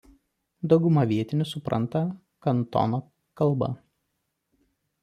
Dauguma 0.71 1.03
vietinių 1.11 1.47
supranta 1.51 2.03
Kantono 2.47 3.03
kalbą. 3.43 3.73